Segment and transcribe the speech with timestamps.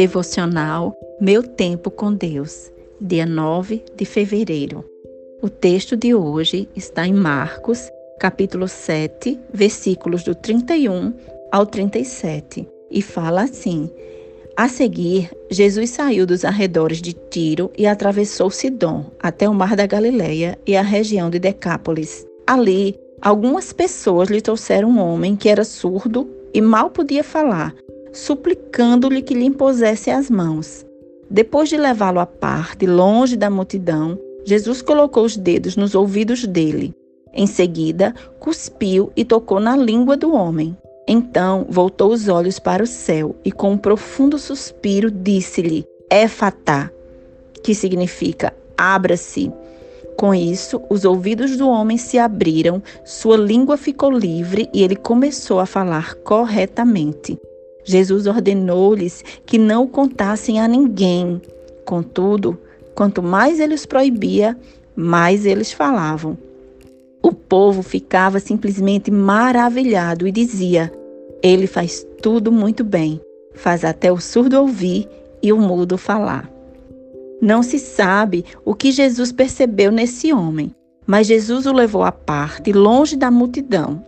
[0.00, 4.82] Devocional Meu Tempo com Deus, dia 9 de fevereiro.
[5.42, 11.12] O texto de hoje está em Marcos, capítulo 7, versículos do 31
[11.52, 13.90] ao 37, e fala assim:
[14.56, 19.84] A seguir, Jesus saiu dos arredores de Tiro e atravessou Sidom até o mar da
[19.84, 22.26] Galileia e a região de Decápolis.
[22.46, 27.74] Ali, algumas pessoas lhe trouxeram um homem que era surdo e mal podia falar,
[28.12, 30.84] suplicando-lhe que lhe impusesse as mãos.
[31.30, 36.94] Depois de levá-lo à parte, longe da multidão, Jesus colocou os dedos nos ouvidos dele.
[37.32, 40.76] Em seguida, cuspiu e tocou na língua do homem.
[41.06, 46.90] Então voltou os olhos para o céu e, com um profundo suspiro, disse-lhe: Éfatá,
[47.62, 49.52] que significa abra-se.
[50.16, 55.60] Com isso, os ouvidos do homem se abriram, sua língua ficou livre e ele começou
[55.60, 57.38] a falar corretamente.
[57.84, 61.40] Jesus ordenou-lhes que não contassem a ninguém.
[61.84, 62.58] Contudo,
[62.94, 64.56] quanto mais ele os proibia,
[64.94, 66.36] mais eles falavam.
[67.22, 70.92] O povo ficava simplesmente maravilhado e dizia:
[71.42, 73.20] Ele faz tudo muito bem,
[73.54, 75.08] faz até o surdo ouvir
[75.42, 76.50] e o mudo falar.
[77.40, 80.74] Não se sabe o que Jesus percebeu nesse homem,
[81.06, 84.04] mas Jesus o levou à parte, longe da multidão.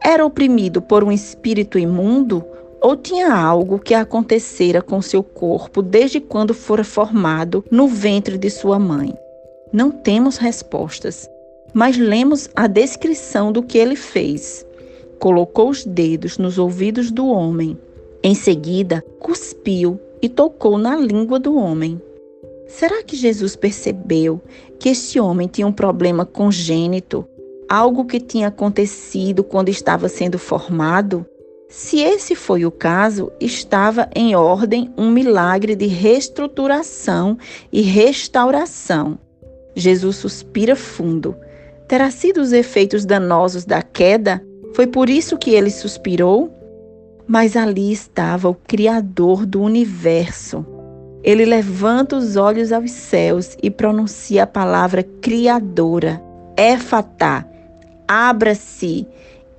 [0.00, 2.44] Era oprimido por um espírito imundo
[2.80, 8.48] ou tinha algo que acontecera com seu corpo desde quando fora formado no ventre de
[8.50, 9.14] sua mãe?
[9.72, 11.28] Não temos respostas,
[11.72, 14.66] mas lemos a descrição do que ele fez.
[15.18, 17.78] Colocou os dedos nos ouvidos do homem.
[18.22, 22.00] Em seguida, cuspiu e tocou na língua do homem.
[22.66, 24.40] Será que Jesus percebeu
[24.78, 27.26] que este homem tinha um problema congênito,
[27.68, 31.26] algo que tinha acontecido quando estava sendo formado?
[31.70, 37.38] Se esse foi o caso, estava em ordem um milagre de reestruturação
[37.72, 39.16] e restauração.
[39.76, 41.36] Jesus suspira fundo.
[41.86, 44.44] Terá sido os efeitos danosos da queda?
[44.74, 46.52] Foi por isso que ele suspirou?
[47.24, 50.66] Mas ali estava o Criador do universo.
[51.22, 56.20] Ele levanta os olhos aos céus e pronuncia a palavra criadora,
[56.56, 57.46] Éfatá,
[58.08, 59.06] abra-se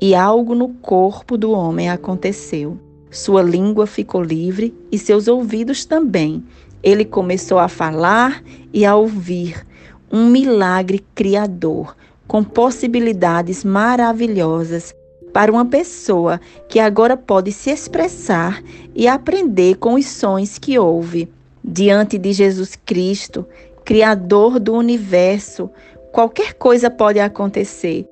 [0.00, 2.78] e algo no corpo do homem aconteceu.
[3.10, 6.44] Sua língua ficou livre e seus ouvidos também.
[6.82, 8.42] Ele começou a falar
[8.72, 9.66] e a ouvir.
[10.10, 11.94] Um milagre criador,
[12.26, 14.94] com possibilidades maravilhosas
[15.32, 18.62] para uma pessoa que agora pode se expressar
[18.94, 21.30] e aprender com os sons que ouve.
[21.62, 23.46] Diante de Jesus Cristo,
[23.84, 25.70] Criador do universo,
[26.12, 28.06] qualquer coisa pode acontecer.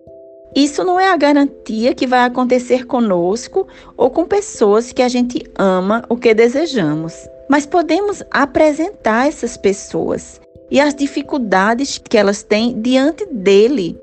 [0.57, 5.45] Isso não é a garantia que vai acontecer conosco ou com pessoas que a gente
[5.55, 7.13] ama ou que desejamos.
[7.47, 10.41] Mas podemos apresentar essas pessoas
[10.71, 14.01] e as dificuldades que elas têm diante dele.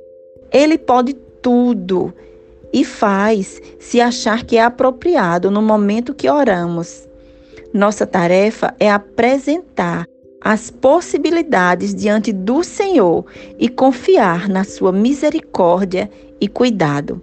[0.51, 2.13] Ele pode tudo
[2.71, 7.07] e faz se achar que é apropriado no momento que oramos.
[7.73, 10.05] Nossa tarefa é apresentar
[10.39, 13.25] as possibilidades diante do Senhor
[13.57, 16.11] e confiar na sua misericórdia
[16.43, 17.21] e cuidado.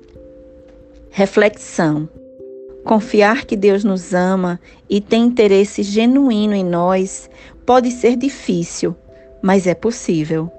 [1.11, 2.09] Reflexão.
[2.83, 4.59] Confiar que Deus nos ama
[4.89, 7.29] e tem interesse genuíno em nós
[7.67, 8.97] pode ser difícil,
[9.43, 10.51] mas é possível.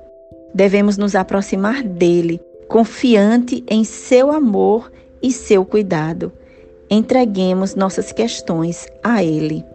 [0.54, 4.92] Devemos nos aproximar dele, confiante em seu amor
[5.24, 6.32] e seu cuidado.
[6.88, 9.66] Entreguemos nossas questões a ele.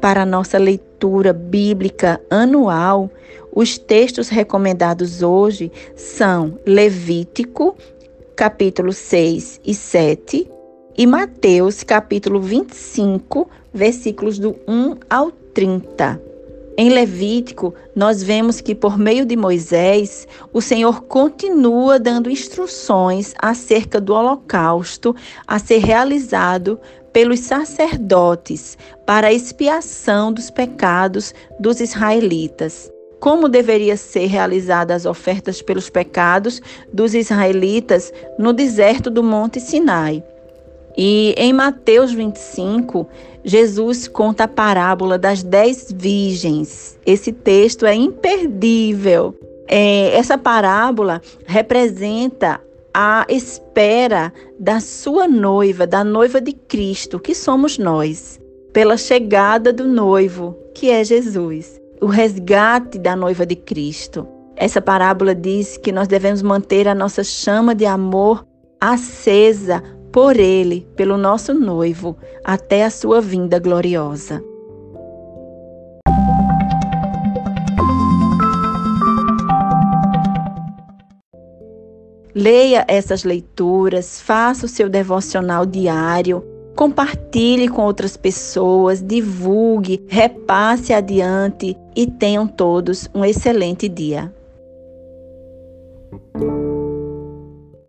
[0.00, 3.10] Para a nossa leitura bíblica anual,
[3.54, 7.76] os textos recomendados hoje são Levítico,
[8.34, 10.50] capítulo 6 e 7,
[10.96, 16.29] e Mateus, capítulo 25, versículos do 1 ao 30.
[16.76, 24.00] Em Levítico, nós vemos que por meio de Moisés, o Senhor continua dando instruções acerca
[24.00, 25.14] do holocausto
[25.46, 26.80] a ser realizado
[27.12, 32.90] pelos sacerdotes para a expiação dos pecados dos israelitas.
[33.18, 40.24] Como deveria ser realizadas as ofertas pelos pecados dos israelitas no deserto do Monte Sinai.
[40.96, 43.06] E em Mateus 25,
[43.44, 46.98] Jesus conta a parábola das dez virgens.
[47.06, 49.34] Esse texto é imperdível.
[49.66, 52.60] É, essa parábola representa
[52.92, 58.40] a espera da sua noiva, da noiva de Cristo, que somos nós,
[58.72, 64.26] pela chegada do noivo, que é Jesus, o resgate da noiva de Cristo.
[64.56, 68.44] Essa parábola diz que nós devemos manter a nossa chama de amor
[68.80, 74.42] acesa por Ele, pelo nosso noivo, até a sua vinda gloriosa.
[82.34, 86.44] Leia essas leituras, faça o seu devocional diário,
[86.76, 94.32] compartilhe com outras pessoas, divulgue, repasse adiante e tenham todos um excelente dia.